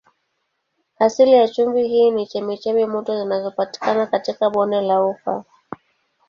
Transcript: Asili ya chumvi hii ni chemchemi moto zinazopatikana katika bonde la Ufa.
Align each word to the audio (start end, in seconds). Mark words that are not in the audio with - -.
Asili 0.99 1.31
ya 1.33 1.47
chumvi 1.47 1.87
hii 1.87 2.11
ni 2.11 2.27
chemchemi 2.27 2.85
moto 2.85 3.19
zinazopatikana 3.19 4.05
katika 4.07 4.49
bonde 4.49 4.81
la 4.81 5.01
Ufa. 5.05 5.43